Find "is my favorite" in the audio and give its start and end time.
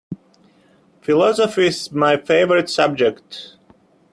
1.67-2.71